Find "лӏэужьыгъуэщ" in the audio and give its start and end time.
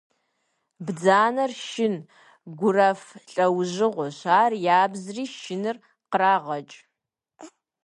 3.33-4.19